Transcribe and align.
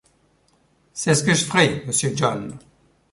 C’est 0.93 1.13
ce 1.13 1.23
que 1.23 1.35
je 1.35 1.45
ferai, 1.45 1.83
monsieur 1.85 2.11
John… 2.17 2.57